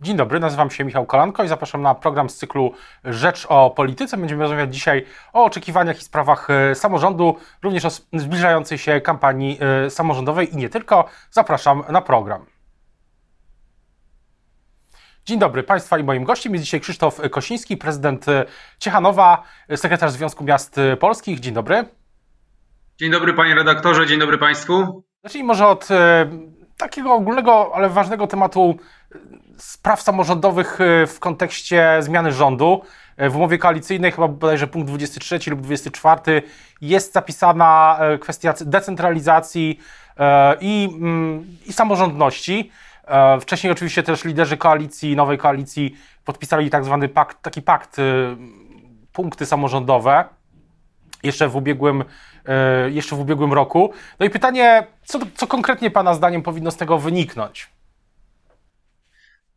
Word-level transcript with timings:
Dzień 0.00 0.16
dobry, 0.16 0.40
nazywam 0.40 0.70
się 0.70 0.84
Michał 0.84 1.06
Kolanko 1.06 1.44
i 1.44 1.48
zapraszam 1.48 1.82
na 1.82 1.94
program 1.94 2.30
z 2.30 2.36
cyklu 2.36 2.72
Rzecz 3.04 3.46
o 3.48 3.70
Polityce. 3.70 4.16
Będziemy 4.16 4.42
rozmawiać 4.42 4.74
dzisiaj 4.74 5.04
o 5.32 5.44
oczekiwaniach 5.44 6.00
i 6.00 6.04
sprawach 6.04 6.50
e, 6.50 6.74
samorządu, 6.74 7.36
również 7.62 7.84
o 7.84 7.90
zbliżającej 8.12 8.78
się 8.78 9.00
kampanii 9.00 9.58
e, 9.86 9.90
samorządowej 9.90 10.54
i 10.54 10.56
nie 10.56 10.68
tylko. 10.68 11.04
Zapraszam 11.30 11.82
na 11.88 12.02
program. 12.02 12.46
Dzień 15.26 15.38
dobry 15.38 15.62
Państwa 15.62 15.98
i 15.98 16.04
moim 16.04 16.24
gościem 16.24 16.52
jest 16.52 16.64
dzisiaj 16.64 16.80
Krzysztof 16.80 17.20
Kosiński, 17.30 17.76
prezydent 17.76 18.28
e, 18.28 18.44
Ciechanowa, 18.78 19.42
sekretarz 19.76 20.10
Związku 20.10 20.44
Miast 20.44 20.80
Polskich. 21.00 21.40
Dzień 21.40 21.54
dobry. 21.54 21.84
Dzień 22.98 23.10
dobry 23.10 23.34
panie 23.34 23.54
redaktorze, 23.54 24.06
dzień 24.06 24.20
dobry 24.20 24.38
Państwu. 24.38 25.04
Zacznijmy 25.22 25.46
może 25.46 25.66
od 25.66 25.88
takiego 26.76 27.14
ogólnego, 27.14 27.70
ale 27.74 27.88
ważnego 27.88 28.26
tematu 28.26 28.78
spraw 29.58 30.02
samorządowych 30.02 30.80
e, 30.80 31.06
w 31.06 31.20
kontekście 31.20 31.96
zmiany 32.00 32.32
rządu. 32.32 32.82
E, 33.16 33.30
w 33.30 33.36
umowie 33.36 33.58
koalicyjnej, 33.58 34.12
chyba 34.12 34.28
bodajże 34.28 34.66
punkt 34.66 34.88
23 34.88 35.50
lub 35.50 35.60
24, 35.60 36.42
jest 36.80 37.12
zapisana 37.12 37.98
e, 38.00 38.18
kwestia 38.18 38.54
decentralizacji 38.60 39.78
i, 40.60 40.88
mm, 41.00 41.46
i 41.66 41.72
samorządności. 41.72 42.70
Wcześniej 43.40 43.72
oczywiście 43.72 44.02
też 44.02 44.24
liderzy 44.24 44.56
koalicji, 44.56 45.16
nowej 45.16 45.38
koalicji 45.38 45.96
podpisali 46.24 46.70
tak 46.70 46.84
zwany 46.84 47.08
pakt, 47.08 47.42
taki 47.42 47.62
pakt, 47.62 47.96
punkty 49.12 49.46
samorządowe 49.46 50.24
jeszcze 51.22 51.48
w 51.48 51.56
ubiegłym, 51.56 52.04
jeszcze 52.90 53.16
w 53.16 53.20
ubiegłym 53.20 53.52
roku. 53.52 53.92
No 54.20 54.26
i 54.26 54.30
pytanie, 54.30 54.86
co, 55.04 55.18
co 55.34 55.46
konkretnie 55.46 55.90
Pana 55.90 56.14
zdaniem 56.14 56.42
powinno 56.42 56.70
z 56.70 56.76
tego 56.76 56.98
wyniknąć? 56.98 57.68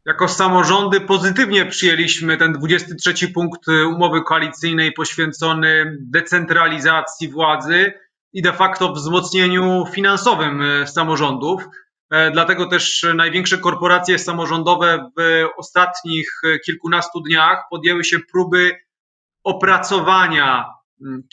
Jako 0.05 0.27
samorządy 0.27 1.01
pozytywnie 1.01 1.65
przyjęliśmy 1.65 2.37
ten 2.37 2.53
23 2.53 3.27
punkt 3.27 3.67
umowy 3.67 4.21
koalicyjnej 4.21 4.93
poświęcony 4.93 5.97
decentralizacji 5.99 7.30
władzy 7.30 7.93
i 8.33 8.41
de 8.41 8.53
facto 8.53 8.93
wzmocnieniu 8.93 9.85
finansowym 9.91 10.61
e, 10.61 10.88
samorządów. 10.88 11.63
E, 12.09 12.31
dlatego 12.31 12.66
też 12.66 13.05
największe 13.16 13.58
korporacje 13.58 14.19
samorządowe 14.19 15.11
w 15.17 15.47
ostatnich 15.58 16.41
kilkunastu 16.65 17.21
dniach 17.21 17.63
podjęły 17.69 18.03
się 18.03 18.19
próby 18.31 18.71
opracowania 19.43 20.65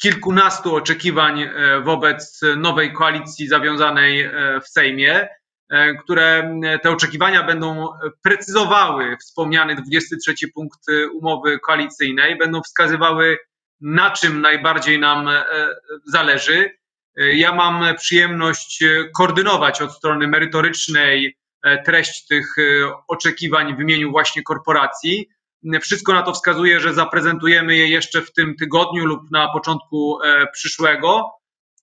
kilkunastu 0.00 0.77
oczekiwań 0.77 1.42
e, 1.42 1.80
wobec 1.80 2.41
nowej 2.56 2.92
koalicji 2.92 3.48
zawiązanej 3.48 4.30
w 4.64 4.69
Sejmie. 4.69 5.28
E, 5.70 5.94
które 5.94 6.61
te 6.83 6.91
oczekiwania 6.91 7.42
będą 7.42 7.88
precyzowały 8.22 9.16
wspomniany 9.16 9.75
23 9.75 10.34
punkt 10.55 10.80
umowy 11.12 11.58
koalicyjnej, 11.58 12.38
będą 12.38 12.62
wskazywały, 12.62 13.38
na 13.80 14.10
czym 14.10 14.41
najbardziej 14.41 14.98
nam 14.98 15.28
e, 15.28 15.44
zależy. 16.06 16.70
E, 17.16 17.34
ja 17.34 17.55
mam 17.55 17.97
przyjemność 17.97 18.84
koordynować 19.16 19.83
od 19.83 19.92
strony 19.92 20.28
merytorycznej 20.28 21.38
treść 21.84 22.27
tych 22.27 22.55
oczekiwań 23.08 23.77
w 23.77 23.80
imieniu 23.80 24.10
właśnie 24.10 24.42
korporacji. 24.42 25.28
Wszystko 25.82 26.14
na 26.14 26.22
to 26.22 26.32
wskazuje, 26.32 26.80
że 26.80 26.94
zaprezentujemy 26.94 27.77
je 27.77 27.88
jeszcze 27.88 28.22
w 28.22 28.32
tym 28.32 28.56
tygodniu 28.56 29.06
lub 29.06 29.30
na 29.30 29.53
początku 29.53 30.19
przyszłego. 30.53 31.30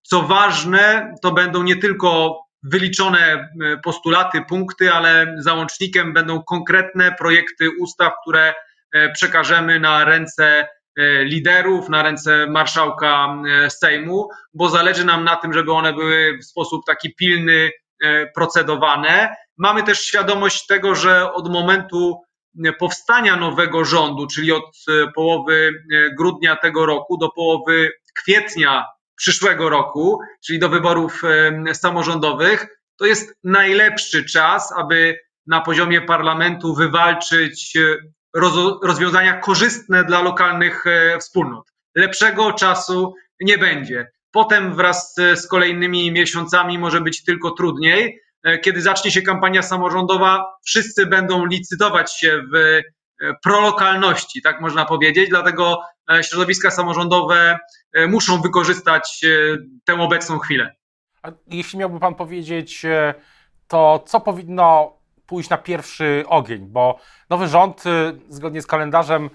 Co 0.02 0.22
ważne, 0.22 1.14
to 1.22 1.32
będą 1.32 1.64
nie 1.64 1.76
tylko 1.76 2.40
wyliczone 2.66 3.20
e, 3.20 3.78
postulaty, 3.78 4.42
punkty, 4.50 4.94
ale 4.94 5.36
załącznikiem 5.40 6.14
będą 6.14 6.44
konkretne 6.44 7.12
projekty 7.12 7.70
ustaw, 7.80 8.14
które 8.22 8.54
e, 8.94 9.12
przekażemy 9.12 9.80
na 9.80 10.06
ręce 10.06 10.68
e, 10.98 11.24
liderów, 11.24 11.90
na 11.90 12.04
ręce 12.04 12.48
marszałka 12.48 13.38
Sejmu, 13.70 14.30
bo 14.54 14.70
zależy 14.70 15.06
nam 15.06 15.24
na 15.24 15.36
tym, 15.36 15.54
żeby 15.54 15.72
one 15.72 15.94
były 15.94 16.38
w 16.42 16.46
sposób 16.46 16.86
taki 16.86 17.16
pilny 17.16 17.72
procedowane. 18.36 19.36
Mamy 19.58 19.84
też 19.84 20.06
świadomość 20.06 20.66
tego, 20.66 20.96
że 20.96 21.34
od 21.34 21.52
momentu 21.52 22.22
powstania 22.80 23.36
nowego 23.36 23.86
rządu, 23.86 24.28
czyli 24.28 24.52
od 24.52 24.86
połowy 25.16 25.72
grudnia 26.18 26.56
tego 26.56 26.86
roku 26.86 27.18
do 27.18 27.30
połowy 27.30 27.92
kwietnia 28.18 28.86
przyszłego 29.16 29.70
roku, 29.70 30.20
czyli 30.46 30.60
do 30.60 30.70
wyborów 30.70 31.22
samorządowych, 31.74 32.68
to 32.98 33.06
jest 33.06 33.34
najlepszy 33.44 34.26
czas, 34.26 34.74
aby 34.78 35.20
na 35.48 35.62
poziomie 35.62 36.02
parlamentu 36.02 36.76
wywalczyć 36.76 37.78
e, 37.78 37.96
rozwiązania 38.84 39.40
korzystne 39.40 40.04
dla 40.04 40.22
lokalnych 40.22 40.88
e, 40.88 41.20
wspólnot. 41.20 41.72
Lepszego 41.96 42.54
czasu 42.54 43.14
nie 43.42 43.58
będzie. 43.58 44.12
Potem 44.32 44.76
wraz 44.76 45.16
z 45.36 45.48
kolejnymi 45.48 46.12
miesiącami 46.12 46.78
może 46.78 47.02
być 47.02 47.24
tylko 47.24 47.52
trudniej. 47.52 48.22
E, 48.44 48.60
kiedy 48.60 48.82
zacznie 48.82 49.12
się 49.12 49.22
kampania 49.22 49.62
samorządowa, 49.62 50.46
wszyscy 50.66 51.06
będą 51.06 51.46
licytować 51.46 52.20
się 52.20 52.44
w 52.54 52.82
prolokalności, 53.44 54.42
tak 54.42 54.62
można 54.62 54.86
powiedzieć. 54.86 55.30
Dlatego 55.30 55.82
środowiska 56.22 56.72
samorządowe 56.72 57.60
muszą 58.08 58.42
wykorzystać 58.42 59.26
tę 59.86 59.94
obecną 59.94 60.40
chwilę. 60.40 60.76
A 61.26 61.32
jeśli 61.48 61.80
miałby 61.80 62.00
Pan 62.00 62.16
powiedzieć, 62.16 62.86
e, 62.86 63.14
to 63.68 64.04
co 64.08 64.20
powinno 64.20 64.98
pójść 65.26 65.50
na 65.50 65.58
pierwszy 65.58 66.24
ogień? 66.28 66.66
Bo 66.66 67.00
nowy 67.30 67.48
rząd, 67.48 67.84
e, 67.86 68.14
zgodnie 68.30 68.62
z 68.62 68.68
kalendarzem, 68.68 69.30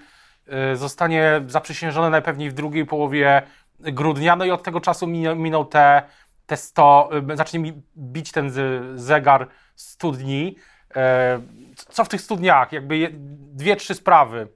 e, 0.47 0.75
zostanie 0.75 1.41
zaprzysiężony 1.47 2.09
najpewniej 2.09 2.49
w 2.49 2.53
drugiej 2.53 2.85
połowie 2.85 3.41
grudnia, 3.79 4.35
no 4.35 4.45
i 4.45 4.51
od 4.51 4.63
tego 4.63 4.81
czasu 4.81 5.07
minął 5.35 5.65
te, 5.65 6.01
te 6.45 6.57
100, 6.57 7.09
zacznie 7.33 7.73
bić 7.97 8.31
ten 8.31 8.51
zegar 8.95 9.47
100 9.75 10.11
dni. 10.11 10.55
Co 11.89 12.03
w 12.03 12.09
tych 12.09 12.21
100 12.21 12.35
dniach? 12.35 12.71
Jakby 12.71 13.09
dwie, 13.53 13.75
trzy 13.75 13.95
sprawy 13.95 14.47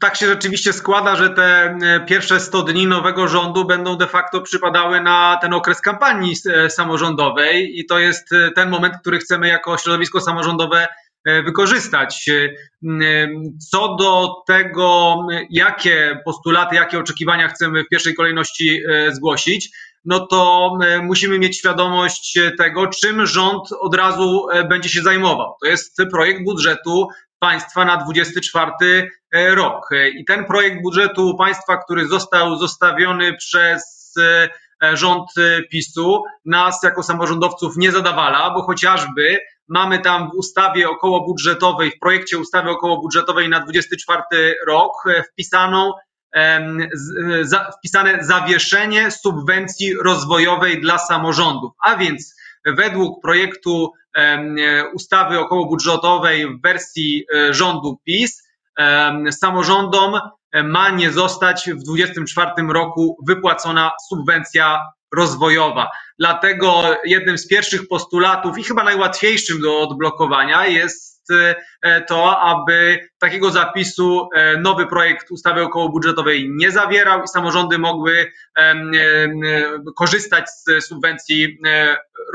tak 0.00 0.16
się 0.16 0.26
rzeczywiście 0.26 0.72
składa, 0.72 1.16
że 1.16 1.30
te 1.30 1.64
e, 1.64 2.00
pierwsze 2.06 2.40
100 2.40 2.62
dni 2.62 2.86
nowego 2.86 3.28
rządu 3.28 3.64
będą 3.64 3.96
de 3.96 4.06
facto 4.06 4.40
przypadały 4.40 5.00
na 5.00 5.38
ten 5.42 5.54
okres 5.54 5.80
kampanii 5.80 6.34
e, 6.46 6.70
samorządowej 6.70 7.78
i 7.78 7.86
to 7.86 7.98
jest 7.98 8.32
e, 8.32 8.50
ten 8.50 8.70
moment, 8.70 8.94
który 9.00 9.18
chcemy 9.18 9.48
jako 9.48 9.78
środowisko 9.78 10.20
samorządowe 10.20 10.88
wykorzystać. 11.44 12.30
Co 13.70 13.96
do 13.96 14.34
tego, 14.46 15.16
jakie 15.50 16.20
postulaty, 16.24 16.76
jakie 16.76 16.98
oczekiwania 16.98 17.48
chcemy 17.48 17.84
w 17.84 17.88
pierwszej 17.88 18.14
kolejności 18.14 18.82
zgłosić, 19.12 19.70
no 20.04 20.26
to 20.26 20.72
musimy 21.02 21.38
mieć 21.38 21.58
świadomość 21.58 22.38
tego, 22.58 22.86
czym 22.86 23.26
rząd 23.26 23.68
od 23.80 23.94
razu 23.94 24.46
będzie 24.68 24.88
się 24.88 25.02
zajmował. 25.02 25.54
To 25.62 25.68
jest 25.68 25.96
projekt 26.10 26.44
budżetu 26.44 27.08
państwa 27.38 27.84
na 27.84 27.96
24 27.96 29.10
e, 29.32 29.54
rok. 29.54 29.88
I 30.14 30.24
ten 30.24 30.44
projekt 30.44 30.82
budżetu 30.82 31.36
państwa, 31.36 31.76
który 31.76 32.06
został 32.08 32.56
zostawiony 32.56 33.36
przez 33.36 34.14
e, 34.18 34.96
rząd 34.96 35.30
PiSu, 35.70 36.22
nas 36.44 36.82
jako 36.82 37.02
samorządowców 37.02 37.76
nie 37.76 37.92
zadawala, 37.92 38.50
bo 38.50 38.62
chociażby 38.62 39.38
mamy 39.68 39.98
tam 39.98 40.30
w 40.30 40.34
ustawie 40.34 40.90
okołobudżetowej, 40.90 41.90
w 41.90 41.98
projekcie 41.98 42.38
ustawy 42.38 42.70
okołobudżetowej 42.70 43.48
na 43.48 43.60
24 43.60 44.54
rok 44.66 44.92
e, 45.06 45.22
wpisaną 45.22 45.92
wpisane 47.78 48.24
zawieszenie 48.24 49.10
subwencji 49.10 49.94
rozwojowej 49.94 50.80
dla 50.80 50.98
samorządów, 50.98 51.72
a 51.84 51.96
więc 51.96 52.34
według 52.66 53.22
projektu 53.22 53.92
ustawy 54.94 55.38
okołobudżetowej 55.38 56.46
w 56.46 56.62
wersji 56.62 57.24
e, 57.34 57.54
rządu 57.54 58.00
PiS 58.04 58.48
samorządom 59.30 60.20
e, 60.52 60.62
ma 60.62 60.90
nie 60.90 61.12
zostać 61.12 61.70
w 61.70 61.82
2024 61.82 62.50
roku 62.72 63.16
wypłacona 63.26 63.90
subwencja 64.08 64.80
rozwojowa. 65.14 65.90
Dlatego 66.18 66.96
jednym 67.04 67.38
z 67.38 67.48
pierwszych 67.48 67.88
postulatów 67.88 68.58
i 68.58 68.64
chyba 68.64 68.84
najłatwiejszym 68.84 69.60
do 69.60 69.80
odblokowania 69.80 70.66
jest 70.66 71.17
E, 71.30 72.00
to, 72.00 72.40
aby 72.40 73.08
takiego 73.18 73.50
zapisu 73.50 74.28
e, 74.34 74.56
nowy 74.56 74.86
projekt 74.86 75.30
ustawy 75.30 75.62
okołobudżetowej 75.62 76.50
nie 76.50 76.70
zawierał 76.70 77.22
i 77.22 77.28
samorządy 77.28 77.78
mogły 77.78 78.32
e, 78.58 78.74
korzystać 79.96 80.44
z 80.50 80.84
subwencji 80.86 81.58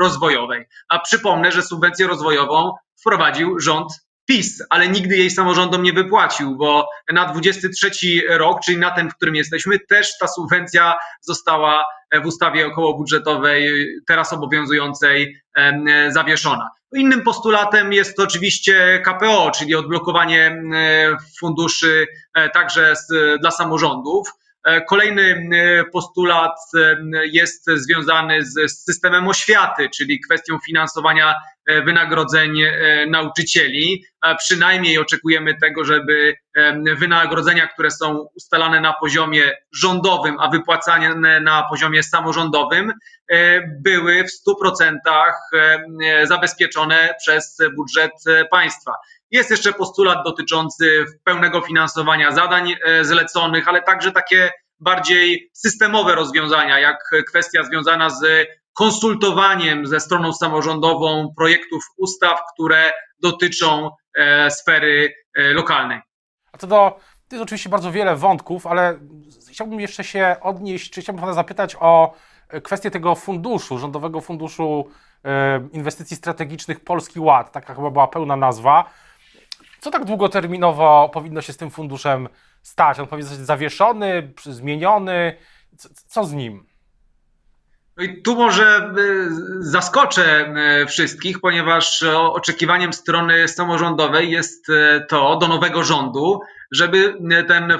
rozwojowej. 0.00 0.66
A 0.88 0.98
przypomnę, 0.98 1.52
że 1.52 1.62
subwencję 1.62 2.06
rozwojową 2.06 2.72
wprowadził 3.00 3.60
rząd 3.60 3.92
PiS, 4.26 4.62
ale 4.70 4.88
nigdy 4.88 5.16
jej 5.16 5.30
samorządom 5.30 5.82
nie 5.82 5.92
wypłacił, 5.92 6.56
bo 6.56 6.88
na 7.12 7.32
23 7.32 7.90
rok, 8.28 8.60
czyli 8.64 8.78
na 8.78 8.90
ten, 8.90 9.10
w 9.10 9.14
którym 9.14 9.34
jesteśmy, 9.34 9.78
też 9.78 10.18
ta 10.18 10.28
subwencja 10.28 10.94
została 11.20 11.84
w 12.22 12.26
ustawie 12.26 12.66
okołobudżetowej, 12.66 13.86
teraz 14.06 14.32
obowiązującej, 14.32 15.36
zawieszona. 16.08 16.70
Innym 16.94 17.22
postulatem 17.22 17.92
jest 17.92 18.20
oczywiście 18.20 19.02
KPO, 19.04 19.50
czyli 19.50 19.74
odblokowanie 19.74 20.62
funduszy 21.40 22.06
e, 22.34 22.50
także 22.50 22.94
dla 23.40 23.50
samorządów. 23.50 24.28
E, 24.64 24.80
kolejny 24.80 25.48
e, 25.52 25.84
postulat 25.84 26.56
e, 26.74 26.96
jest 27.24 27.70
związany 27.74 28.44
z 28.44 28.84
systemem 28.84 29.28
oświaty, 29.28 29.88
czyli 29.96 30.20
kwestią 30.20 30.58
finansowania 30.66 31.34
wynagrodzeń 31.84 32.52
nauczycieli. 33.06 34.04
Przynajmniej 34.38 34.98
oczekujemy 34.98 35.54
tego, 35.60 35.84
żeby 35.84 36.36
wynagrodzenia, 36.98 37.66
które 37.66 37.90
są 37.90 38.28
ustalane 38.36 38.80
na 38.80 38.92
poziomie 39.00 39.52
rządowym, 39.72 40.36
a 40.40 40.48
wypłacane 40.48 41.40
na 41.40 41.62
poziomie 41.62 42.02
samorządowym, 42.02 42.92
były 43.82 44.24
w 44.24 44.48
100% 44.64 46.26
zabezpieczone 46.26 47.14
przez 47.18 47.58
budżet 47.76 48.12
państwa. 48.50 48.92
Jest 49.34 49.50
jeszcze 49.50 49.72
postulat 49.72 50.18
dotyczący 50.24 51.04
pełnego 51.24 51.60
finansowania 51.60 52.32
zadań 52.32 52.74
e, 52.84 53.04
zleconych, 53.04 53.68
ale 53.68 53.82
także 53.82 54.12
takie 54.12 54.50
bardziej 54.80 55.50
systemowe 55.52 56.14
rozwiązania, 56.14 56.78
jak 56.78 57.10
kwestia 57.28 57.64
związana 57.64 58.10
z 58.10 58.48
konsultowaniem 58.72 59.86
ze 59.86 60.00
stroną 60.00 60.32
samorządową 60.32 61.34
projektów 61.36 61.82
ustaw, 61.96 62.40
które 62.54 62.92
dotyczą 63.22 63.90
e, 64.14 64.50
sfery 64.50 65.14
e, 65.36 65.52
lokalnej. 65.52 66.00
A 66.52 66.58
to 66.58 66.66
do, 66.66 67.00
to 67.28 67.36
jest 67.36 67.42
oczywiście 67.42 67.70
bardzo 67.70 67.92
wiele 67.92 68.16
wątków, 68.16 68.66
ale 68.66 68.98
chciałbym 69.50 69.80
jeszcze 69.80 70.04
się 70.04 70.36
odnieść, 70.40 70.90
czy 70.90 71.00
chciałbym 71.00 71.20
Pana 71.20 71.32
zapytać 71.32 71.76
o 71.80 72.14
kwestię 72.62 72.90
tego 72.90 73.14
funduszu, 73.14 73.78
Rządowego 73.78 74.20
Funduszu 74.20 74.90
Inwestycji 75.72 76.16
Strategicznych 76.16 76.80
Polski 76.80 77.20
Ład, 77.20 77.52
taka 77.52 77.74
chyba 77.74 77.90
była 77.90 78.08
pełna 78.08 78.36
nazwa. 78.36 78.90
Co 79.84 79.90
tak 79.90 80.04
długoterminowo 80.04 81.10
powinno 81.12 81.40
się 81.40 81.52
z 81.52 81.56
tym 81.56 81.70
funduszem 81.70 82.28
stać? 82.62 83.00
On 83.00 83.06
powinien 83.06 83.28
zostać 83.28 83.46
zawieszony, 83.46 84.32
zmieniony? 84.44 85.36
Co 86.06 86.24
z 86.24 86.32
nim? 86.32 86.66
No 87.96 88.04
i 88.04 88.22
tu 88.22 88.36
może 88.36 88.66
e, 88.66 88.90
zaskoczę 89.60 90.24
e, 90.24 90.86
wszystkich, 90.86 91.40
ponieważ 91.40 92.02
oczekiwaniem 92.12 92.92
strony 92.92 93.48
samorządowej 93.48 94.30
jest 94.30 94.66
to 95.08 95.36
do 95.36 95.48
nowego 95.48 95.82
rządu, 95.82 96.40
żeby 96.72 97.18
ten 97.48 97.72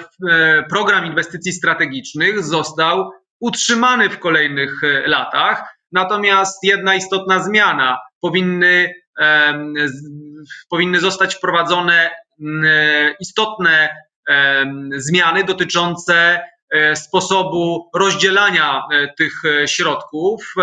program 0.71 1.07
inwestycji 1.07 1.53
strategicznych 1.53 2.43
został 2.43 3.11
utrzymany 3.41 4.11
w 4.11 4.19
kolejnych 4.19 4.81
latach. 5.07 5.79
Natomiast 5.93 6.65
jedna 6.65 6.95
istotna 6.95 7.43
zmiana 7.43 7.99
powinny 8.21 8.95
powinny 10.71 11.01
zostać 11.01 11.35
wprowadzone 11.35 12.11
e, 12.65 13.15
istotne 13.21 13.89
zmiany 14.97 15.45
dotyczące 15.45 16.41
e, 16.71 16.97
sposobu 16.97 17.91
rozdzielania 17.95 18.83
e, 18.93 19.15
tych 19.19 19.43
środków, 19.67 20.55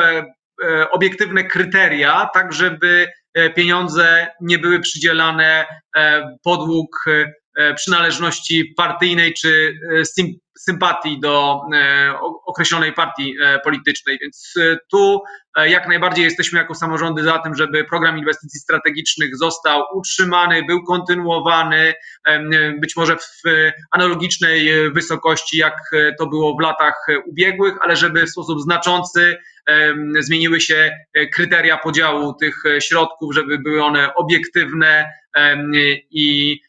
obiektywne 0.92 1.44
kryteria, 1.44 2.30
tak 2.34 2.54
żeby 2.54 3.08
pieniądze 3.56 4.28
nie 4.42 4.60
były 4.60 4.80
przydzielane 4.80 5.66
podług 6.44 7.06
przynależności 7.76 8.74
partyjnej 8.78 9.34
czy 9.34 9.74
sympatii 10.62 11.20
do 11.20 11.62
e, 11.74 12.14
określonej 12.46 12.94
partii 12.94 13.36
e, 13.42 13.60
politycznej. 13.60 14.18
Więc 14.22 14.54
e, 14.60 14.78
tu 14.92 15.22
jak 15.66 15.88
najbardziej 15.88 16.24
jesteśmy 16.26 16.60
jako 16.60 16.76
samorządy 16.76 17.24
za 17.24 17.40
tym, 17.40 17.56
żeby 17.56 17.84
program 17.84 18.18
inwestycji 18.18 18.60
strategicznych 18.60 19.38
został 19.38 19.84
utrzymany, 19.94 20.64
był 20.66 20.84
kontynuowany, 20.84 21.94
być 22.80 22.96
może 22.96 23.16
w 23.16 23.42
analogicznej 23.92 24.92
wysokości, 24.92 25.58
jak 25.58 25.74
to 26.20 26.28
było 26.28 26.58
w 26.58 26.62
latach 26.62 27.06
ubiegłych, 27.26 27.74
ale 27.82 27.96
żeby 27.96 28.26
w 28.26 28.30
sposób 28.30 28.62
znaczący 28.62 29.38
zmieniły 30.20 30.62
się 30.62 30.92
kryteria 31.34 31.78
podziału 31.78 32.34
tych 32.34 32.64
środków, 32.80 33.34
żeby 33.34 33.60
były 33.60 33.84
one 33.84 34.14
obiektywne 34.14 35.12
i 36.12 36.60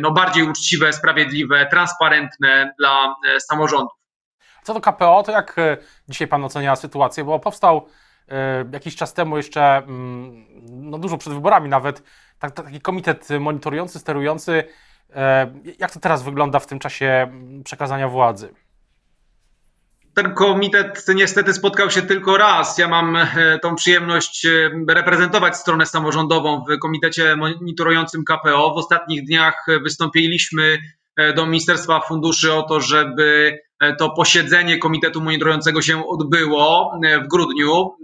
no, 0.00 0.10
bardziej 0.10 0.42
uczciwe, 0.42 0.92
sprawiedliwe, 0.92 1.66
transparentne 1.66 2.74
dla 2.78 3.16
e, 3.28 3.40
samorządów. 3.40 3.92
Co 4.62 4.74
do 4.74 4.80
KPO, 4.80 5.22
to 5.22 5.32
jak 5.32 5.58
e, 5.58 5.76
dzisiaj 6.08 6.28
Pan 6.28 6.44
ocenia 6.44 6.76
sytuację? 6.76 7.24
Bo 7.24 7.38
powstał 7.38 7.86
e, 8.28 8.64
jakiś 8.72 8.96
czas 8.96 9.14
temu 9.14 9.36
jeszcze, 9.36 9.76
mm, 9.76 10.46
no 10.90 10.98
dużo 10.98 11.18
przed 11.18 11.32
wyborami 11.32 11.68
nawet, 11.68 12.02
tak, 12.38 12.50
taki 12.50 12.80
komitet 12.80 13.28
monitorujący, 13.40 13.98
sterujący. 13.98 14.64
Jak 15.78 15.90
to 15.90 16.00
teraz 16.00 16.22
wygląda 16.22 16.58
w 16.58 16.66
tym 16.66 16.78
czasie 16.78 17.06
mm, 17.06 17.62
przekazania 17.62 18.08
władzy? 18.08 18.54
Ten 20.14 20.34
komitet 20.34 21.04
niestety 21.14 21.52
spotkał 21.52 21.90
się 21.90 22.02
tylko 22.02 22.36
raz. 22.36 22.78
Ja 22.78 22.88
mam 22.88 23.16
e, 23.16 23.58
tą 23.62 23.74
przyjemność 23.74 24.46
e, 24.46 24.70
reprezentować 24.88 25.56
stronę 25.56 25.86
samorządową 25.86 26.64
w 26.64 26.78
komitecie 26.78 27.36
monitorującym 27.36 28.24
KPO. 28.24 28.74
W 28.74 28.78
ostatnich 28.78 29.26
dniach 29.26 29.66
wystąpiliśmy 29.82 30.78
e, 31.16 31.32
do 31.32 31.46
Ministerstwa 31.46 32.00
Funduszy 32.00 32.52
o 32.52 32.62
to, 32.62 32.80
żeby 32.80 33.58
to 33.98 34.10
posiedzenie 34.10 34.78
komitetu 34.78 35.20
monitorującego 35.20 35.82
się 35.82 36.08
odbyło 36.08 36.98
w 37.24 37.28
grudniu, 37.28 37.96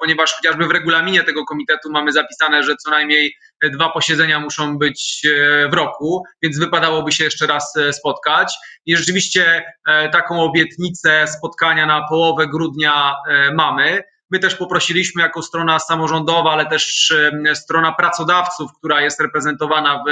ponieważ 0.00 0.32
chociażby 0.32 0.66
w 0.66 0.70
regulaminie 0.70 1.24
tego 1.24 1.44
komitetu 1.44 1.90
mamy 1.90 2.12
zapisane, 2.12 2.62
że 2.62 2.76
co 2.76 2.90
najmniej 2.90 3.34
dwa 3.72 3.88
posiedzenia 3.88 4.40
muszą 4.40 4.78
być 4.78 5.26
w 5.70 5.74
roku, 5.74 6.24
więc 6.42 6.58
wypadałoby 6.58 7.12
się 7.12 7.24
jeszcze 7.24 7.46
raz 7.46 7.74
spotkać. 7.92 8.56
I 8.86 8.96
rzeczywiście 8.96 9.64
e, 9.86 10.08
taką 10.08 10.42
obietnicę 10.42 11.26
spotkania 11.26 11.86
na 11.86 12.08
połowę 12.08 12.46
grudnia 12.46 13.14
e, 13.28 13.54
mamy. 13.54 14.02
My 14.30 14.38
też 14.38 14.54
poprosiliśmy 14.54 15.22
jako 15.22 15.42
strona 15.42 15.78
samorządowa, 15.78 16.52
ale 16.52 16.66
też 16.66 17.14
e, 17.46 17.54
strona 17.54 17.92
pracodawców, 17.92 18.70
która 18.78 19.00
jest 19.00 19.20
reprezentowana 19.20 20.04
w 20.08 20.10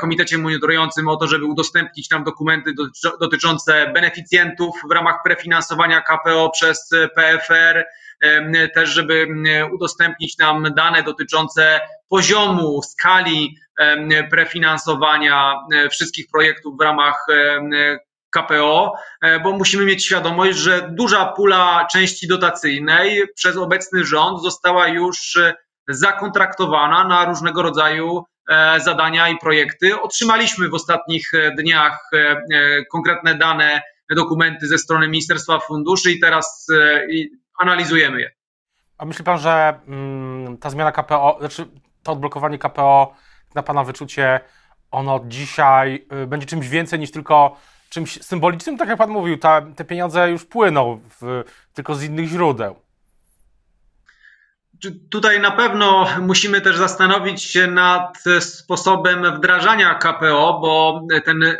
komitecie 0.00 0.38
monitorującym 0.38 1.08
o 1.08 1.16
to, 1.16 1.26
żeby 1.26 1.44
udostępnić 1.44 2.10
nam 2.10 2.24
dokumenty 2.24 2.74
dotyczące 3.20 3.92
beneficjentów 3.94 4.74
w 4.88 4.90
ramach 4.90 5.22
prefinansowania 5.24 6.00
KPO 6.00 6.50
przez 6.50 6.90
PFR, 7.14 7.84
też 8.74 8.90
żeby 8.90 9.26
udostępnić 9.72 10.38
nam 10.38 10.74
dane 10.76 11.02
dotyczące 11.02 11.80
poziomu, 12.08 12.82
skali 12.82 13.56
prefinansowania 14.30 15.54
e, 15.72 15.88
wszystkich 15.88 16.26
projektów 16.32 16.78
w 16.78 16.80
ramach 16.80 17.26
KPO, 18.30 18.94
e, 19.22 19.40
bo 19.40 19.52
musimy 19.52 19.84
mieć 19.84 20.06
świadomość, 20.06 20.58
że 20.58 20.88
duża 20.92 21.26
pula 21.26 21.86
części 21.92 22.28
dotacyjnej 22.28 23.24
przez 23.34 23.56
obecny 23.56 24.04
rząd 24.04 24.42
została 24.42 24.88
już 24.88 25.36
e, 25.36 25.54
zakontraktowana 25.88 27.04
na 27.04 27.24
różnego 27.24 27.62
rodzaju 27.62 28.24
zadania 28.78 29.28
i 29.28 29.38
projekty. 29.38 30.00
Otrzymaliśmy 30.00 30.68
w 30.68 30.74
ostatnich 30.74 31.32
dniach 31.56 32.10
konkretne 32.92 33.34
dane, 33.34 33.82
dokumenty 34.16 34.66
ze 34.66 34.78
strony 34.78 35.08
Ministerstwa 35.08 35.58
Funduszy 35.58 36.12
i 36.12 36.20
teraz 36.20 36.66
analizujemy 37.58 38.20
je. 38.20 38.30
A 38.98 39.04
myśli 39.04 39.24
pan, 39.24 39.38
że 39.38 39.80
mm, 39.86 40.58
ta 40.58 40.70
zmiana 40.70 40.92
KPO, 40.92 41.36
znaczy 41.40 41.66
to 42.02 42.12
odblokowanie 42.12 42.58
KPO 42.58 43.14
na 43.54 43.62
Pana 43.62 43.84
wyczucie 43.84 44.40
ono 44.90 45.20
dzisiaj 45.26 46.06
y, 46.22 46.26
będzie 46.26 46.46
czymś 46.46 46.68
więcej 46.68 46.98
niż 46.98 47.10
tylko 47.10 47.56
czymś 47.88 48.22
symbolicznym, 48.22 48.76
tak 48.76 48.88
jak 48.88 48.98
Pan 48.98 49.10
mówił, 49.10 49.38
ta, 49.38 49.62
te 49.76 49.84
pieniądze 49.84 50.30
już 50.30 50.44
płyną 50.44 51.00
w, 51.20 51.44
tylko 51.74 51.94
z 51.94 52.02
innych 52.02 52.28
źródeł. 52.28 52.76
Tutaj 55.10 55.40
na 55.40 55.50
pewno 55.50 56.08
musimy 56.20 56.60
też 56.60 56.76
zastanowić 56.76 57.42
się 57.42 57.66
nad 57.66 58.18
sposobem 58.40 59.36
wdrażania 59.36 59.94
KPO, 59.94 60.58
bo 60.62 61.02
ten, 61.24 61.42
y, 61.42 61.58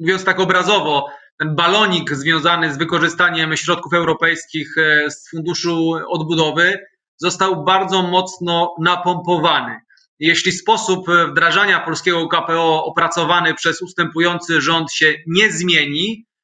mówiąc 0.00 0.24
tak 0.24 0.40
obrazowo, 0.40 1.08
ten 1.38 1.54
balonik 1.54 2.14
związany 2.14 2.72
z 2.72 2.78
wykorzystaniem 2.78 3.56
środków 3.56 3.92
europejskich 3.94 4.76
y, 4.78 5.10
z 5.10 5.30
Funduszu 5.30 5.92
Odbudowy 6.08 6.78
został 7.16 7.64
bardzo 7.64 8.02
mocno 8.02 8.74
napompowany. 8.80 9.80
Jeśli 10.18 10.52
sposób 10.52 11.06
wdrażania 11.30 11.80
polskiego 11.80 12.28
KPO 12.28 12.84
opracowany 12.84 13.54
przez 13.54 13.82
ustępujący 13.82 14.60
rząd 14.60 14.92
się 14.92 15.14
nie 15.26 15.52
zmieni, 15.52 16.24
e, 16.24 16.35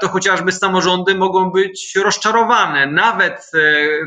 to 0.00 0.08
chociażby 0.08 0.52
samorządy 0.52 1.14
mogą 1.14 1.50
być 1.50 1.96
rozczarowane, 1.96 2.86
nawet 2.86 3.50
e, 3.54 3.58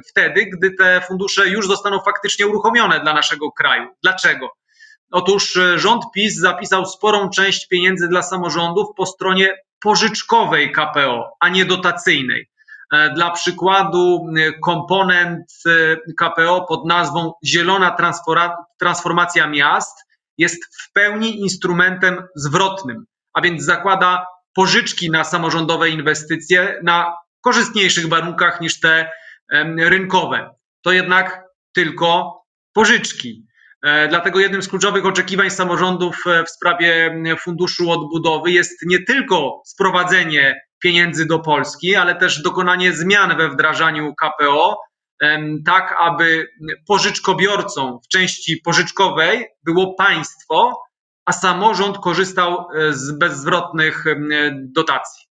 wtedy, 0.10 0.45
gdy 0.45 0.72
te 0.72 1.01
fundusze 1.01 1.48
już 1.48 1.67
zostaną 1.67 2.00
faktycznie 2.00 2.48
uruchomione 2.48 3.00
dla 3.00 3.13
naszego 3.13 3.51
kraju. 3.51 3.88
Dlaczego? 4.03 4.50
Otóż 5.12 5.60
rząd 5.75 6.03
PiS 6.15 6.39
zapisał 6.39 6.86
sporą 6.86 7.29
część 7.29 7.67
pieniędzy 7.67 8.07
dla 8.07 8.22
samorządów 8.22 8.88
po 8.98 9.05
stronie 9.05 9.57
pożyczkowej 9.79 10.72
KPO, 10.72 11.31
a 11.39 11.50
nie 11.50 11.65
dotacyjnej. 11.65 12.50
Dla 13.15 13.31
przykładu, 13.31 14.25
komponent 14.63 15.45
KPO 16.17 16.65
pod 16.67 16.86
nazwą 16.86 17.34
Zielona 17.45 17.95
Transformacja 18.79 19.48
Miast 19.48 19.98
jest 20.38 20.65
w 20.65 20.93
pełni 20.93 21.39
instrumentem 21.39 22.24
zwrotnym, 22.36 23.05
a 23.34 23.41
więc 23.41 23.63
zakłada 23.63 24.25
pożyczki 24.56 25.12
na 25.12 25.24
samorządowe 25.24 25.90
inwestycje 25.90 26.80
na 26.84 27.14
korzystniejszych 27.42 28.08
warunkach 28.08 28.62
niż 28.62 28.80
te 28.80 29.12
rynkowe. 29.78 30.50
To 30.82 30.92
jednak 30.92 31.44
tylko 31.74 32.42
pożyczki. 32.74 33.46
E, 33.84 34.08
dlatego 34.08 34.40
jednym 34.40 34.62
z 34.62 34.68
kluczowych 34.68 35.06
oczekiwań 35.06 35.50
samorządów 35.50 36.24
e, 36.28 36.44
w 36.44 36.50
sprawie 36.50 37.22
funduszu 37.40 37.92
odbudowy 37.92 38.52
jest 38.52 38.86
nie 38.86 39.04
tylko 39.04 39.62
sprowadzenie 39.66 40.62
pieniędzy 40.84 41.26
do 41.26 41.40
Polski, 41.40 41.96
ale 41.96 42.16
też 42.16 42.42
dokonanie 42.42 42.94
zmian 42.94 43.38
we 43.38 43.50
wdrażaniu 43.50 44.14
KPO, 44.16 44.80
tak 45.66 45.96
aby 46.00 46.48
pożyczkobiorcą 46.88 48.00
w 48.06 48.08
części 48.08 48.58
pożyczkowej 48.58 49.46
było 49.64 49.94
państwo, 49.94 50.85
a 51.25 51.32
samorząd 51.32 51.98
korzystał 51.98 52.58
e, 52.58 52.94
z 52.94 53.12
bezzwrotnych 53.12 54.05
dotacji. 54.58 55.25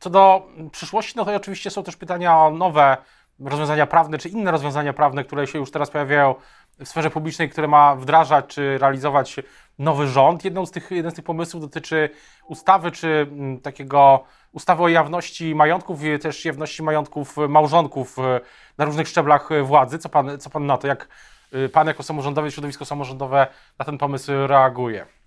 Co 0.00 0.10
do 0.10 0.48
przyszłości, 0.72 1.12
no 1.16 1.24
to 1.24 1.34
oczywiście 1.34 1.70
są 1.70 1.82
też 1.82 1.96
pytania 1.96 2.38
o 2.38 2.50
nowe 2.50 2.96
rozwiązania 3.40 3.86
prawne, 3.86 4.18
czy 4.18 4.28
inne 4.28 4.50
rozwiązania 4.50 4.92
prawne, 4.92 5.24
które 5.24 5.46
się 5.46 5.58
już 5.58 5.70
teraz 5.70 5.90
pojawiają 5.90 6.34
w 6.78 6.88
sferze 6.88 7.10
publicznej, 7.10 7.50
które 7.50 7.68
ma 7.68 7.96
wdrażać 7.96 8.46
czy 8.46 8.78
realizować 8.78 9.36
nowy 9.78 10.08
rząd. 10.08 10.44
Jedną 10.44 10.66
z 10.66 10.70
tych, 10.70 10.90
jeden 10.90 11.12
z 11.12 11.14
tych 11.14 11.24
pomysłów 11.24 11.62
dotyczy 11.62 12.10
ustawy, 12.46 12.90
czy 12.90 13.08
mm, 13.30 13.60
takiego 13.60 14.24
ustawy 14.52 14.82
o 14.82 14.88
jawności 14.88 15.54
majątków 15.54 16.00
też 16.22 16.44
jawności 16.44 16.82
majątków 16.82 17.36
małżonków 17.48 18.18
e, 18.18 18.40
na 18.78 18.84
różnych 18.84 19.08
szczeblach 19.08 19.48
władzy. 19.62 19.98
Co 19.98 20.08
pan, 20.08 20.38
co 20.38 20.50
pan 20.50 20.66
na 20.66 20.78
to? 20.78 20.86
Jak 20.86 21.08
e, 21.52 21.68
pan 21.68 21.86
jako 21.86 22.02
samorządowy, 22.02 22.50
środowisko 22.50 22.84
samorządowe 22.84 23.46
na 23.78 23.84
ten 23.84 23.98
pomysł 23.98 24.32
reaguje? 24.46 25.17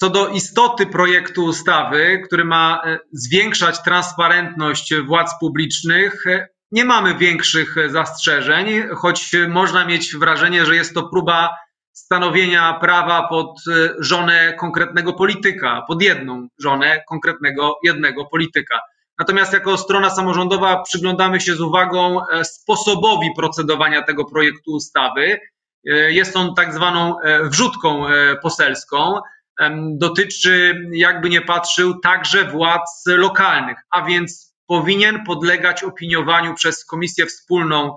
Co 0.00 0.10
do 0.10 0.28
istoty 0.28 0.86
projektu 0.86 1.44
ustawy, 1.44 2.22
który 2.26 2.44
ma 2.44 2.82
e, 2.84 2.98
zwiększać 3.12 3.82
transparentność 3.82 4.94
władz 5.06 5.30
publicznych, 5.40 6.24
nie 6.72 6.84
mamy 6.84 7.14
większych 7.14 7.74
zastrzeżeń, 7.90 8.66
choć 8.96 9.36
można 9.48 9.84
mieć 9.84 10.16
wrażenie, 10.16 10.66
że 10.66 10.76
jest 10.76 10.94
to 10.94 11.08
próba 11.08 11.50
stanowienia 11.92 12.72
prawa 12.72 13.28
pod 13.28 13.60
e, 13.68 13.94
żonę 13.98 14.54
konkretnego 14.58 15.12
polityka, 15.12 15.82
pod 15.88 16.02
jedną 16.02 16.48
żonę 16.58 17.02
konkretnego 17.08 17.74
jednego 17.84 18.24
polityka. 18.24 18.80
Natomiast 19.18 19.52
jako 19.52 19.76
strona 19.76 20.10
samorządowa 20.10 20.82
przyglądamy 20.82 21.40
się 21.40 21.54
z 21.54 21.60
uwagą 21.60 22.26
e, 22.26 22.44
sposobowi 22.44 23.30
procedowania 23.36 24.02
tego 24.02 24.24
projektu 24.24 24.72
ustawy. 24.72 25.40
E, 25.86 26.12
jest 26.12 26.36
on 26.36 26.54
tak 26.54 26.74
zwaną 26.74 27.16
wrzutką 27.44 28.06
poselską. 28.42 29.20
Dotyczy, 29.90 30.74
jakby 30.92 31.30
nie 31.30 31.40
patrzył, 31.40 32.00
także 32.00 32.44
władz 32.44 33.04
lokalnych, 33.06 33.78
a 33.90 34.02
więc 34.02 34.54
powinien 34.66 35.24
podlegać 35.24 35.84
opiniowaniu 35.84 36.54
przez 36.54 36.84
Komisję 36.84 37.26
Wspólną 37.26 37.96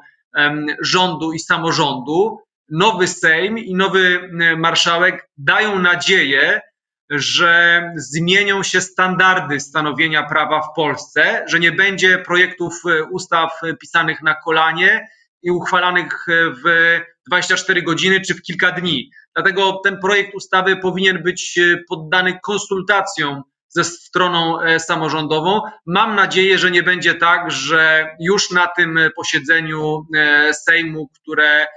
Rządu 0.82 1.34
i 1.34 1.39
Samorządu. 1.39 2.39
Nowy 2.70 3.08
Sejm 3.08 3.58
i 3.58 3.75
nowy 3.75 4.29
marszałek 4.58 5.29
dają 5.38 5.79
nadzieję, 5.79 6.62
że 7.10 7.84
zmienią 7.96 8.63
się 8.63 8.82
standardy 8.82 9.60
stanowienia 9.60 10.24
prawa 10.24 10.62
w 10.62 10.75
Polsce, 10.75 11.46
że 11.48 11.60
nie 11.60 11.72
będzie 11.72 12.17
projektów 12.17 12.74
e, 12.86 13.03
ustaw 13.03 13.51
pisanych 13.82 14.22
na 14.22 14.36
kolanie 14.36 15.08
i 15.43 15.51
uchwalanych 15.51 16.25
w 16.65 17.00
24 17.27 17.82
godziny 17.82 18.22
czy 18.22 18.34
w 18.34 18.41
kilka 18.41 18.72
dni. 18.72 19.12
Dlatego 19.36 19.82
ten 19.84 20.00
projekt 20.00 20.36
ustawy 20.36 20.78
powinien 20.78 21.24
być 21.24 21.58
e, 21.58 21.78
poddany 21.90 22.40
konsultacjom 22.44 23.44
ze 23.70 23.84
stroną 23.84 24.62
e, 24.62 24.80
samorządową. 24.80 25.62
Mam 25.86 26.16
nadzieję, 26.16 26.58
że 26.58 26.72
nie 26.72 26.84
będzie 26.84 27.16
tak, 27.16 27.52
że 27.52 28.10
już 28.20 28.52
na 28.52 28.68
tym 28.68 29.00
posiedzeniu 29.16 30.06
e, 30.16 30.54
Sejmu, 30.54 31.10
które 31.22 31.68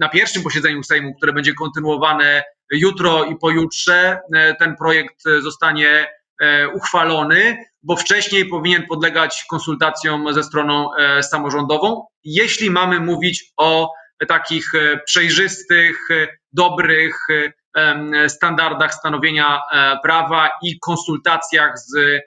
na 0.00 0.08
pierwszym 0.08 0.42
posiedzeniu 0.42 0.82
Sejmu, 0.82 1.14
które 1.14 1.32
będzie 1.32 1.54
kontynuowane 1.54 2.42
jutro 2.70 3.24
i 3.24 3.36
pojutrze, 3.36 4.20
ten 4.58 4.76
projekt 4.76 5.22
zostanie 5.40 6.06
uchwalony, 6.74 7.56
bo 7.82 7.96
wcześniej 7.96 8.46
powinien 8.46 8.86
podlegać 8.86 9.44
konsultacjom 9.50 10.34
ze 10.34 10.42
stroną 10.42 10.90
samorządową, 11.22 12.06
jeśli 12.24 12.70
mamy 12.70 13.00
mówić 13.00 13.44
o 13.56 13.92
takich 14.28 14.72
przejrzystych, 15.04 16.08
dobrych, 16.52 17.26
standardach 18.28 18.94
stanowienia 18.94 19.60
e, 19.72 19.98
prawa 20.02 20.50
i 20.62 20.78
konsultacjach 20.78 21.78
z 21.78 22.22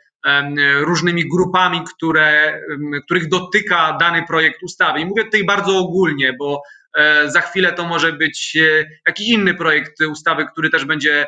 różnymi 0.80 1.30
grupami, 1.30 1.82
które, 1.96 2.60
których 3.06 3.30
dotyka 3.30 3.98
dany 4.00 4.24
projekt 4.28 4.64
ustawy. 4.64 5.00
I 5.00 5.06
mówię 5.06 5.24
tutaj 5.24 5.44
bardzo 5.44 5.78
ogólnie, 5.78 6.36
bo 6.40 6.62
e, 6.98 7.32
za 7.32 7.42
chwilę 7.42 7.74
to 7.74 7.86
może 7.86 8.14
być 8.14 8.58
e, 8.58 8.86
jakiś 9.08 9.28
inny 9.28 9.54
projekt 9.54 10.02
ustawy, 10.02 10.46
który 10.52 10.70
też 10.70 10.86
będzie 10.86 11.28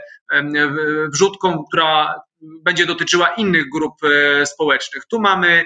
wrzutką, 1.13 1.63
która 1.69 2.21
będzie 2.41 2.85
dotyczyła 2.85 3.27
innych 3.27 3.69
grup 3.69 3.93
społecznych. 4.45 5.05
Tu 5.05 5.19
mamy 5.21 5.65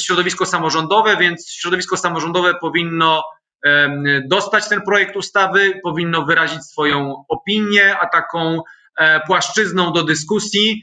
środowisko 0.00 0.46
samorządowe, 0.46 1.16
więc 1.16 1.50
środowisko 1.52 1.96
samorządowe 1.96 2.54
powinno 2.60 3.24
dostać 4.24 4.68
ten 4.68 4.82
projekt 4.82 5.16
ustawy, 5.16 5.80
powinno 5.82 6.24
wyrazić 6.24 6.64
swoją 6.64 7.24
opinię, 7.28 7.96
a 8.00 8.06
taką 8.06 8.62
e, 8.98 9.20
płaszczyzną 9.20 9.92
do 9.92 10.04
dyskusji 10.04 10.82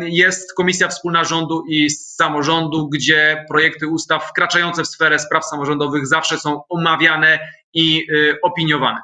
jest 0.00 0.54
Komisja 0.54 0.88
Wspólna 0.88 1.24
Rządu 1.24 1.64
i 1.68 1.90
Samorządu, 1.90 2.88
gdzie 2.88 3.44
projekty 3.48 3.88
ustaw 3.88 4.24
wkraczające 4.24 4.82
w 4.82 4.88
sferę 4.88 5.18
spraw 5.18 5.44
samorządowych 5.44 6.06
zawsze 6.06 6.38
są 6.38 6.62
omawiane 6.68 7.38
i 7.74 8.06
y, 8.10 8.38
opiniowane. 8.42 9.00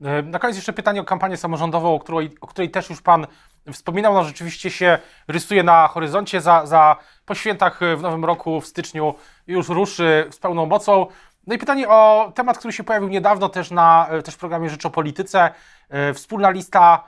E, 0.00 0.22
na 0.22 0.38
koniec 0.38 0.56
jeszcze 0.56 0.72
pytanie 0.72 1.00
o 1.00 1.04
kampanię 1.04 1.36
samorządową, 1.36 1.94
o 1.94 2.00
której, 2.00 2.30
o 2.40 2.46
której 2.46 2.70
też 2.70 2.90
już 2.90 3.02
Pan 3.02 3.26
wspominał. 3.72 4.14
No 4.14 4.24
rzeczywiście 4.24 4.70
się 4.70 4.98
rysuje 5.28 5.62
na 5.62 5.88
horyzoncie. 5.88 6.40
Za, 6.40 6.66
za 6.66 6.96
po 7.24 7.34
świętach 7.34 7.80
w 7.96 8.02
nowym 8.02 8.24
roku, 8.24 8.60
w 8.60 8.66
styczniu 8.66 9.14
już 9.46 9.68
ruszy 9.68 10.26
z 10.30 10.38
pełną 10.38 10.66
mocą. 10.66 11.06
No 11.46 11.54
i 11.54 11.58
pytanie 11.58 11.88
o 11.88 12.32
temat, 12.34 12.58
który 12.58 12.72
się 12.72 12.84
pojawił 12.84 13.08
niedawno 13.08 13.48
też, 13.48 13.70
na, 13.70 14.08
e, 14.10 14.22
też 14.22 14.34
w 14.34 14.38
programie 14.38 14.70
Rzecz 14.70 14.86
o 14.86 14.90
Polityce. 14.90 15.50
E, 15.88 16.14
wspólna 16.14 16.50
lista 16.50 17.04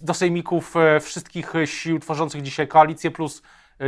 do 0.00 0.14
sejmików 0.14 0.76
e, 0.76 1.00
wszystkich 1.00 1.52
sił 1.64 1.98
tworzących 1.98 2.42
dzisiaj 2.42 2.68
koalicję 2.68 3.10
plus 3.10 3.42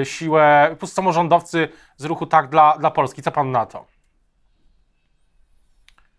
siłę, 0.05 0.77
plus 0.79 0.93
samorządowcy 0.93 1.69
z 1.97 2.05
ruchu 2.05 2.27
Tak 2.27 2.49
dla, 2.49 2.77
dla 2.79 2.91
Polski. 2.91 3.23
Co 3.23 3.31
pan 3.31 3.51
na 3.51 3.67
to? 3.67 3.87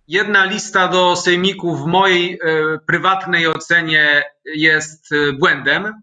Jedna 0.08 0.46
lista 0.46 0.88
do 0.88 1.16
sejmików 1.16 1.84
w 1.84 1.86
mojej 1.86 2.40
prywatnej 2.88 3.48
ocenie 3.48 4.24
jest 4.46 5.10
błędem 5.40 6.02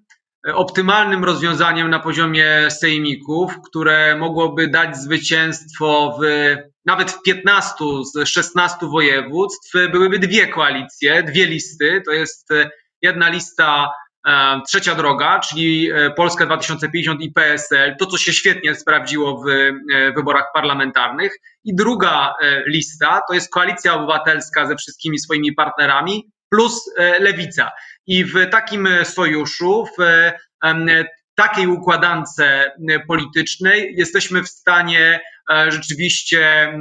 optymalnym 0.55 1.25
rozwiązaniem 1.25 1.91
na 1.91 1.99
poziomie 1.99 2.71
sejmików, 2.71 3.61
które 3.63 4.17
mogłoby 4.17 4.69
dać 4.69 4.97
zwycięstwo 4.97 6.19
w 6.21 6.25
nawet 6.87 7.11
w 7.11 7.23
15 7.23 7.75
z 8.15 8.29
16 8.29 8.77
województw 8.87 9.73
byłyby 9.93 10.19
dwie 10.19 10.47
koalicje, 10.47 11.23
dwie 11.23 11.47
listy. 11.47 12.03
To 12.07 12.13
jest 12.13 12.51
e, 12.51 12.71
jedna 13.03 13.29
lista 13.29 13.91
e, 14.27 14.61
Trzecia 14.67 14.95
droga, 14.95 15.39
czyli 15.39 15.91
e, 15.91 16.11
Polska 16.11 16.47
2050 16.47 17.23
i 17.23 17.33
PSL, 17.33 17.97
to 17.99 18.07
co 18.07 18.19
się 18.19 18.33
świetnie 18.33 18.75
sprawdziło 18.75 19.43
w 19.43 19.45
wyborach 20.17 20.47
parlamentarnych. 20.55 21.37
I 21.65 21.75
druga 21.75 22.35
lista 22.67 23.21
to 23.29 23.35
jest 23.35 23.53
Koalicja 23.53 23.95
Obywatelska 23.95 24.67
ze 24.67 24.77
wszystkimi 24.77 25.19
swoimi 25.19 25.53
partnerami 25.53 26.31
plus 26.51 26.91
Lewica. 27.21 27.71
I 28.07 28.25
w 28.25 28.51
takim 28.51 28.89
sojuszu, 29.05 29.87
w 29.99 30.03
takiej 31.37 31.67
układance 31.67 32.37
politycznej 33.07 33.95
jesteśmy 33.97 34.43
w 34.43 34.49
stanie 34.49 35.21
E, 35.51 35.71
rzeczywiście 35.71 36.73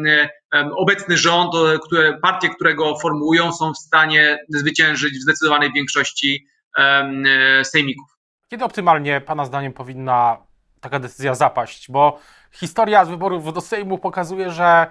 e, 0.54 0.70
obecny 0.76 1.18
rząd, 1.18 1.54
które, 1.86 2.18
partie, 2.18 2.50
które 2.50 2.76
go 2.76 3.00
formułują, 3.00 3.54
są 3.54 3.74
w 3.74 3.78
stanie 3.78 4.40
zwyciężyć 4.50 5.20
w 5.20 5.22
zdecydowanej 5.22 5.74
większości 5.74 6.48
e, 6.78 7.66
sejmików. 7.66 8.18
Kiedy 8.48 8.64
optymalnie 8.64 9.22
Pana 9.22 9.46
zdaniem 9.46 9.74
powinna 9.74 10.38
taka 10.82 11.00
decyzja 11.00 11.36
zapaść? 11.36 11.92
Bo 11.92 12.20
historia 12.52 13.06
z 13.06 13.10
wyborów 13.10 13.54
do 13.54 13.62
Sejmu 13.62 13.98
pokazuje, 13.98 14.52
że, 14.52 14.88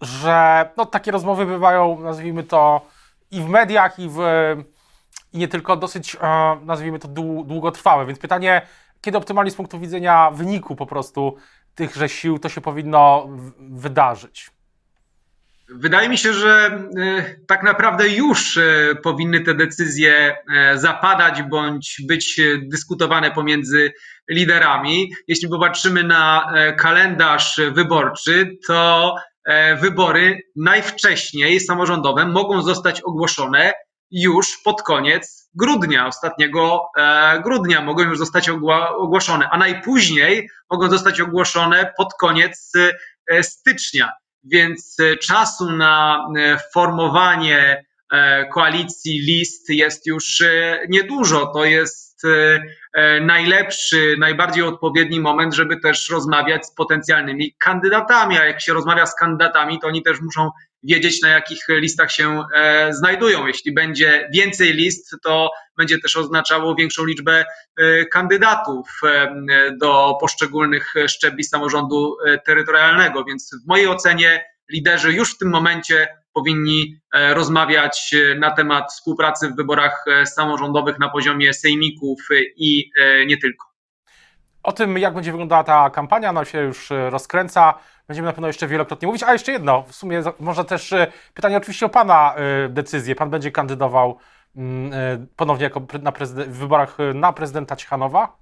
że 0.00 0.68
no, 0.76 0.86
takie 0.86 1.10
rozmowy 1.10 1.46
bywają, 1.46 2.00
nazwijmy 2.00 2.42
to, 2.42 2.86
i 3.30 3.40
w 3.40 3.48
mediach, 3.48 3.98
i, 3.98 4.08
w, 4.08 4.18
i 5.32 5.38
nie 5.38 5.48
tylko 5.48 5.76
dosyć, 5.76 6.16
nazwijmy 6.62 6.98
to, 6.98 7.08
długotrwałe. 7.44 8.06
Więc 8.06 8.18
pytanie, 8.18 8.62
kiedy 9.00 9.18
optymalnie 9.18 9.50
z 9.50 9.54
punktu 9.54 9.80
widzenia 9.80 10.30
wyniku 10.30 10.76
po 10.76 10.86
prostu 10.86 11.36
tychże 11.74 12.08
sił 12.08 12.38
to 12.38 12.48
się 12.48 12.60
powinno 12.60 13.28
wydarzyć? 13.58 14.50
Wydaje 15.68 16.08
mi 16.08 16.18
się, 16.18 16.32
że 16.32 16.82
tak 17.46 17.62
naprawdę 17.62 18.08
już 18.08 18.58
powinny 19.02 19.40
te 19.40 19.54
decyzje 19.54 20.36
zapadać 20.74 21.42
bądź 21.42 22.02
być 22.08 22.40
dyskutowane 22.62 23.30
pomiędzy 23.30 23.92
liderami. 24.30 25.12
Jeśli 25.28 25.48
popatrzymy 25.48 26.04
na 26.04 26.52
kalendarz 26.78 27.60
wyborczy, 27.72 28.56
to 28.66 29.14
wybory 29.80 30.42
najwcześniej 30.56 31.60
samorządowe 31.60 32.26
mogą 32.26 32.62
zostać 32.62 33.00
ogłoszone 33.00 33.72
już 34.10 34.58
pod 34.64 34.82
koniec 34.82 35.50
grudnia, 35.54 36.06
ostatniego 36.06 36.86
grudnia 37.44 37.80
mogą 37.80 38.02
już 38.02 38.18
zostać 38.18 38.48
ogłoszone, 38.98 39.48
a 39.50 39.58
najpóźniej 39.58 40.50
mogą 40.70 40.90
zostać 40.90 41.20
ogłoszone 41.20 41.92
pod 41.96 42.14
koniec 42.14 42.72
stycznia 43.42 44.12
więc 44.44 44.96
e, 45.00 45.16
czasu 45.16 45.70
na 45.70 46.26
e, 46.38 46.58
formowanie 46.74 47.84
e, 48.12 48.46
koalicji 48.46 49.20
list 49.20 49.68
jest 49.68 50.06
już 50.06 50.42
niedużo. 50.88 51.46
To 51.46 51.64
jest 51.64 52.09
najlepszy, 53.20 54.16
najbardziej 54.18 54.62
odpowiedni 54.62 55.20
moment, 55.20 55.54
żeby 55.54 55.80
też 55.80 56.10
rozmawiać 56.10 56.66
z 56.66 56.74
potencjalnymi 56.74 57.54
kandydatami. 57.58 58.38
A 58.38 58.44
jak 58.44 58.60
się 58.60 58.72
rozmawia 58.72 59.06
z 59.06 59.14
kandydatami, 59.14 59.78
to 59.80 59.86
oni 59.86 60.02
też 60.02 60.20
muszą 60.20 60.50
wiedzieć, 60.82 61.22
na 61.22 61.28
jakich 61.28 61.64
listach 61.68 62.12
się 62.12 62.44
znajdują. 62.90 63.46
Jeśli 63.46 63.74
będzie 63.74 64.28
więcej 64.34 64.72
list, 64.72 65.16
to 65.24 65.50
będzie 65.78 65.98
też 65.98 66.16
oznaczało 66.16 66.74
większą 66.74 67.04
liczbę 67.04 67.44
kandydatów 68.12 68.88
do 69.80 70.16
poszczególnych 70.20 70.94
szczebli 71.08 71.44
samorządu 71.44 72.16
terytorialnego. 72.46 73.24
Więc 73.24 73.50
w 73.64 73.68
mojej 73.68 73.88
ocenie 73.88 74.44
liderzy 74.72 75.12
już 75.12 75.34
w 75.34 75.38
tym 75.38 75.50
momencie 75.50 76.08
powinni 76.32 77.00
rozmawiać 77.12 78.14
na 78.38 78.50
temat 78.50 78.92
współpracy 78.92 79.48
w 79.48 79.56
wyborach 79.56 80.04
samorządowych 80.24 80.98
na 80.98 81.08
poziomie 81.08 81.54
sejmików 81.54 82.20
i 82.56 82.90
nie 83.26 83.36
tylko. 83.36 83.66
O 84.62 84.72
tym, 84.72 84.98
jak 84.98 85.14
będzie 85.14 85.32
wyglądała 85.32 85.64
ta 85.64 85.90
kampania, 85.90 86.30
ona 86.30 86.44
się 86.44 86.60
już 86.60 86.90
rozkręca. 87.10 87.74
Będziemy 88.08 88.26
na 88.26 88.32
pewno 88.32 88.46
jeszcze 88.46 88.68
wielokrotnie 88.68 89.06
mówić. 89.06 89.22
A 89.22 89.32
jeszcze 89.32 89.52
jedno, 89.52 89.82
w 89.82 89.94
sumie 89.94 90.22
może 90.40 90.64
też 90.64 90.94
pytanie 91.34 91.56
oczywiście 91.56 91.86
o 91.86 91.88
Pana 91.88 92.34
decyzję. 92.68 93.14
Pan 93.14 93.30
będzie 93.30 93.50
kandydował 93.50 94.18
Mm, 94.56 94.92
e, 94.92 95.26
ponownie 95.36 95.64
jako 95.64 95.82
na 96.02 96.12
w 96.26 96.58
wyborach 96.58 97.00
e, 97.00 97.14
na 97.14 97.32
prezydenta 97.32 97.76
Ciechanowa? 97.76 98.39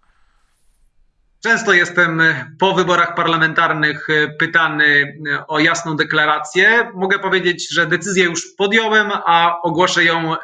Często 1.42 1.72
jestem 1.72 2.20
e, 2.20 2.50
po 2.58 2.74
wyborach 2.74 3.14
parlamentarnych 3.14 4.08
pytany 4.38 5.18
o 5.48 5.58
jasną 5.58 5.96
deklarację. 5.96 6.90
Mogę 6.94 7.18
powiedzieć, 7.18 7.74
że 7.74 7.86
decyzję 7.86 8.24
już 8.24 8.54
podjąłem, 8.58 9.10
a 9.12 9.60
ogłoszę 9.62 10.04
ją 10.04 10.34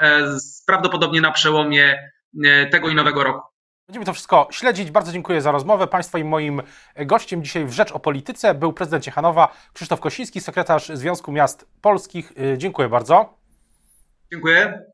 prawdopodobnie 0.67 1.21
na 1.21 1.33
przełomie 1.33 2.11
tego 2.71 2.89
i 2.89 2.95
nowego 2.95 3.25
roku. 3.25 3.49
Będziemy 3.89 4.07
to 4.07 4.13
wszystko 4.13 4.49
śledzić. 4.51 4.91
Bardzo 4.91 5.13
dziękuję 5.13 5.41
za 5.41 5.53
rozmowę. 5.53 5.87
Państwa 5.87 6.19
i 6.19 6.25
moim 6.25 6.63
gościem 6.97 7.45
dzisiaj 7.45 7.65
w 7.65 7.73
Rzecz 7.73 7.93
o 7.93 8.01
Polityce 8.01 8.55
był 8.55 8.73
prezydent 8.73 9.05
Ciechanowa 9.05 9.57
Krzysztof 9.73 10.01
Kosiński, 10.01 10.41
sekretarz 10.41 10.89
Związku 10.89 11.33
Miast 11.33 11.67
Polskich. 11.81 12.33
Dziękuję 12.57 12.89
bardzo. 12.89 13.39
Dziękuję. 14.33 14.94